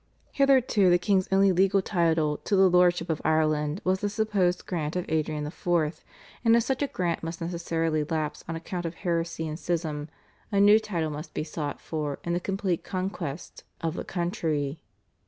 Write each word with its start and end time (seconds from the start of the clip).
Hitherto 0.31 0.89
the 0.89 0.97
king's 0.97 1.27
only 1.31 1.51
legal 1.51 1.79
title 1.83 2.37
to 2.37 2.55
the 2.55 2.67
Lordship 2.71 3.07
of 3.11 3.21
Ireland 3.23 3.81
was 3.83 3.99
the 3.99 4.09
supposed 4.09 4.65
grant 4.65 4.95
of 4.95 5.05
Adrian 5.07 5.45
IV., 5.45 6.03
and 6.43 6.55
as 6.55 6.65
such 6.65 6.81
a 6.81 6.87
grant 6.87 7.21
must 7.21 7.39
necessarily 7.39 8.03
lapse 8.05 8.43
on 8.47 8.55
account 8.55 8.87
of 8.87 8.95
heresy 8.95 9.47
and 9.47 9.59
schism 9.59 10.09
a 10.51 10.59
new 10.59 10.79
title 10.79 11.11
must 11.11 11.35
be 11.35 11.43
sought 11.43 11.79
for 11.79 12.17
in 12.23 12.33
the 12.33 12.39
complete 12.39 12.83
conquest 12.83 13.63
of 13.79 13.93
the 13.93 14.03
country. 14.03 14.79